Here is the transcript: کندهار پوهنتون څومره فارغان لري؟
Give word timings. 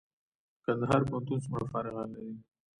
کندهار 0.63 1.01
پوهنتون 1.09 1.39
څومره 1.43 1.65
فارغان 1.71 2.07
لري؟ 2.15 2.33